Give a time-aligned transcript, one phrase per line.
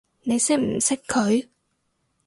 [0.23, 1.45] 你識唔識佢？